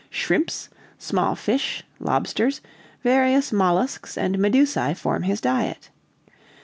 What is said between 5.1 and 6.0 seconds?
his diet.